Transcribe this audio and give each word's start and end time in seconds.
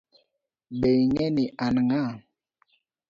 Be 0.79 0.89
ing'e 1.01 1.27
ni 1.35 1.45
an 1.65 1.75
ng'a? 1.87 2.03